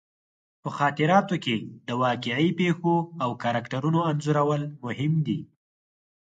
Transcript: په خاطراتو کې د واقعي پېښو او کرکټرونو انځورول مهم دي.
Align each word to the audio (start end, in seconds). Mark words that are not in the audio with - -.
په 0.61 0.69
خاطراتو 0.77 1.35
کې 1.45 1.55
د 1.87 1.89
واقعي 2.03 2.49
پېښو 2.59 2.95
او 3.23 3.29
کرکټرونو 3.43 3.99
انځورول 4.09 4.61
مهم 4.85 5.13
دي. 5.27 5.39